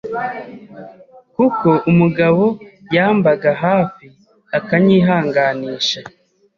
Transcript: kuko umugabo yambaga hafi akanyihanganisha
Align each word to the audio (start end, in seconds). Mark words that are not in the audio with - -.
kuko 1.35 1.69
umugabo 1.91 2.45
yambaga 2.95 3.51
hafi 3.63 4.03
akanyihanganisha 4.57 5.99